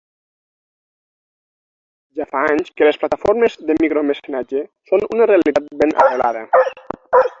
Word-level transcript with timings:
Ja 2.21 2.25
fa 2.31 2.41
anys 2.53 2.73
que 2.79 2.87
les 2.87 2.99
plataformes 3.03 3.59
de 3.69 3.75
micromecenatge 3.85 4.65
són 4.93 5.07
una 5.17 5.29
realitat 5.35 5.69
ben 5.85 5.95
arrelada. 6.07 6.43